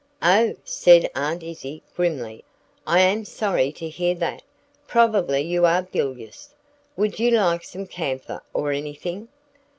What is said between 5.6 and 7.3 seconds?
are bilious. Would you